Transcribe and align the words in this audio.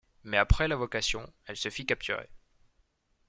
Mais 0.23 0.37
après 0.37 0.67
l'invocation, 0.67 1.31
elle 1.45 1.57
se 1.57 1.69
fit 1.69 1.85
capturer. 1.85 2.27